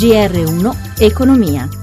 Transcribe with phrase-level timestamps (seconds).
[0.00, 1.79] GR1 Economia.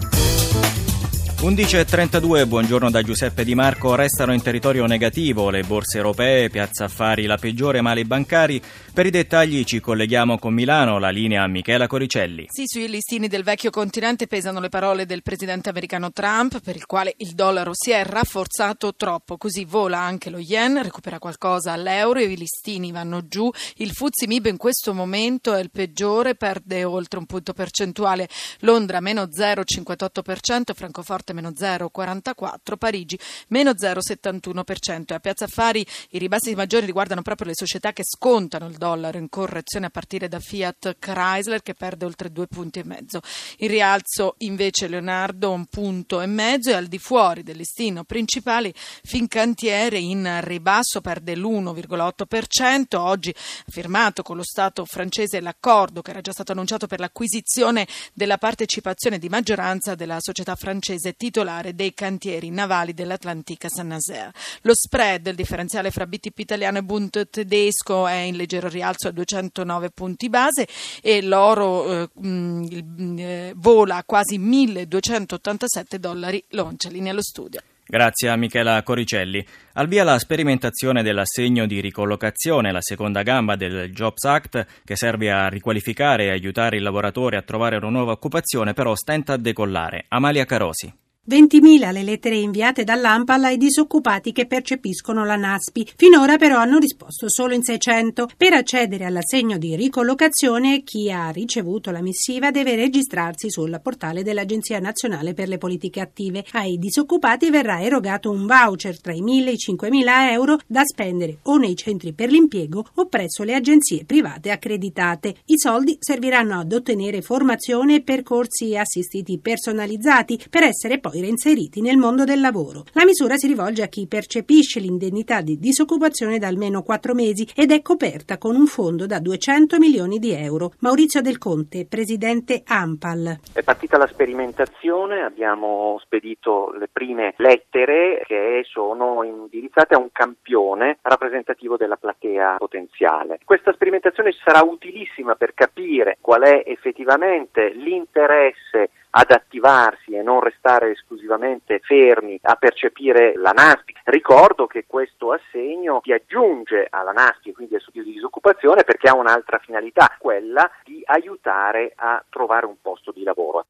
[1.38, 3.94] 11.32, buongiorno da Giuseppe Di Marco.
[3.94, 8.60] Restano in territorio negativo le borse europee, piazza affari la peggiore, male bancari.
[8.92, 12.48] Per i dettagli ci colleghiamo con Milano, la linea Michela Coricelli.
[12.50, 16.88] Sì, sui listini del vecchio continente pesano le parole del presidente americano Trump, per il
[16.88, 19.38] quale il dollaro si è rafforzato troppo.
[19.38, 23.48] Così vola anche lo yen, recupera qualcosa all'euro, i listini vanno giù.
[23.76, 28.28] Il Fuzzi Mib in questo momento è il peggiore, perde oltre un punto percentuale.
[28.62, 33.20] Londra meno 0,58%, Francoforte Francoforte meno 0,44%, Parigi
[33.50, 35.12] meno 0,71%.
[35.12, 39.18] E a Piazza Affari i ribassi maggiori riguardano proprio le società che scontano il dollaro
[39.18, 43.22] in correzione a partire da Fiat Chrysler che perde oltre due punti e mezzo.
[43.58, 48.74] In rialzo invece Leonardo un punto e mezzo e al di fuori del listino principale
[49.04, 52.96] Fincantiere in ribasso perde l'1,8%.
[52.98, 57.88] Oggi ha firmato con lo Stato francese l'accordo che era già stato annunciato per l'acquisizione
[58.14, 64.32] della partecipazione di maggioranza della società francese titolare dei cantieri navali dell'Atlantica San Nazaire.
[64.62, 69.12] Lo spread, il differenziale fra BTP italiano e Bund tedesco, è in leggero rialzo a
[69.12, 70.68] 209 punti base
[71.02, 76.90] e l'oro eh, mh, eh, vola a quasi 1287 dollari l'oncia.
[76.90, 77.62] Linea allo studio.
[77.90, 79.46] Grazie a Michela Coricelli.
[79.74, 85.32] Al via la sperimentazione dell'assegno di ricollocazione, la seconda gamba del Jobs Act, che serve
[85.32, 90.04] a riqualificare e aiutare il lavoratore a trovare una nuova occupazione, però stenta a decollare.
[90.10, 90.94] Amalia Carosi.
[91.30, 95.90] 20.000 le lettere inviate dall'AMPAL ai disoccupati che percepiscono la NASPI.
[95.98, 98.30] Finora però hanno risposto solo in 600.
[98.38, 104.80] Per accedere all'assegno di ricollocazione chi ha ricevuto la missiva deve registrarsi sul portale dell'Agenzia
[104.80, 106.46] Nazionale per le Politiche Attive.
[106.54, 111.40] Ai disoccupati verrà erogato un voucher tra i 1.000 e i 5.000 euro da spendere
[111.44, 115.36] o nei centri per l'impiego o presso le agenzie private accreditate.
[115.48, 121.82] I soldi serviranno ad ottenere formazione e percorsi assistiti personalizzati per essere poi poi reinseriti
[121.82, 122.84] nel mondo del lavoro.
[122.94, 127.72] La misura si rivolge a chi percepisce l'indennità di disoccupazione da almeno quattro mesi ed
[127.72, 130.72] è coperta con un fondo da 200 milioni di euro.
[130.80, 133.40] Maurizio Del Conte, presidente AMPAL.
[133.54, 141.00] È partita la sperimentazione, abbiamo spedito le prime lettere che sono indirizzate a un campione
[141.02, 143.40] rappresentativo della platea potenziale.
[143.44, 148.90] Questa sperimentazione sarà utilissima per capire qual è effettivamente l'interesse
[149.20, 153.96] ad attivarsi e non restare esclusivamente fermi a percepire la NASPI.
[154.04, 159.16] Ricordo che questo assegno si aggiunge alla NASPI, quindi al sussidio di disoccupazione, perché ha
[159.16, 163.66] un'altra finalità, quella di aiutare a trovare un posto di lavoro.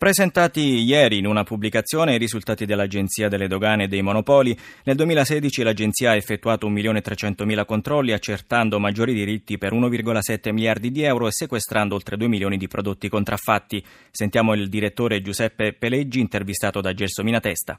[0.00, 5.62] Presentati ieri in una pubblicazione i risultati dell'Agenzia delle Dogane e dei Monopoli, nel 2016
[5.62, 11.96] l'Agenzia ha effettuato 1.300.000 controlli accertando maggiori diritti per 1,7 miliardi di euro e sequestrando
[11.96, 13.84] oltre 2 milioni di prodotti contraffatti.
[14.10, 17.78] Sentiamo il direttore Giuseppe Peleggi intervistato da Gelsomina Testa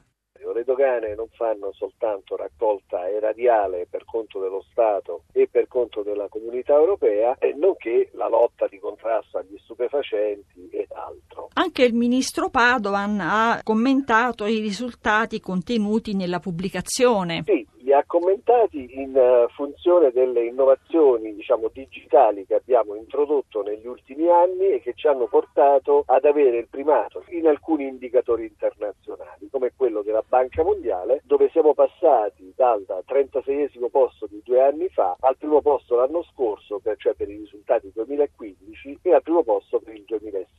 [0.62, 6.28] le dogane non fanno soltanto raccolta erariale per conto dello Stato e per conto della
[6.28, 11.48] comunità europea, nonché la lotta di contrasto agli stupefacenti altro.
[11.54, 17.42] Anche il ministro Padovan ha commentato i risultati contenuti nella pubblicazione.
[17.44, 23.86] Sì, li ha commentati in uh, funzione delle innovazioni diciamo, digitali che abbiamo introdotto negli
[23.86, 29.48] ultimi anni e che ci hanno portato ad avere il primato in alcuni indicatori internazionali,
[29.50, 35.16] come quello della Banca Mondiale, dove siamo passati dal 36 posto di due anni fa
[35.20, 39.94] al primo posto l'anno scorso, cioè per i risultati 2015, e al primo posto per
[39.94, 40.51] il 2016.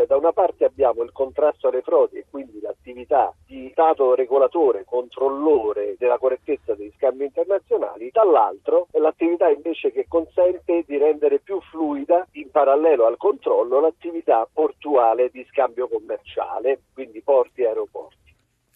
[0.00, 4.86] Cioè da una parte abbiamo il contrasto alle frodi e quindi l'attività di Stato regolatore,
[4.86, 12.26] controllore della correttezza degli scambi internazionali, dall'altro l'attività invece che consente di rendere più fluida,
[12.32, 17.89] in parallelo al controllo, l'attività portuale di scambio commerciale, quindi porti aeroporti.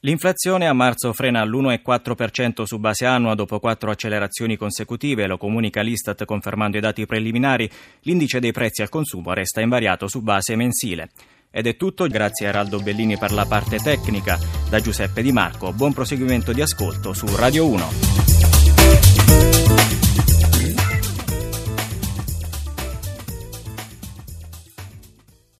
[0.05, 6.27] L'inflazione a marzo frena all'1,4% su base annua dopo quattro accelerazioni consecutive, lo comunica l'Istat
[6.27, 7.71] confermando i dati preliminari.
[8.01, 11.09] L'indice dei prezzi al consumo resta invariato su base mensile.
[11.51, 15.73] Ed è tutto, grazie a Raldo Bellini per la parte tecnica, da Giuseppe Di Marco.
[15.73, 18.44] Buon proseguimento di ascolto su Radio 1.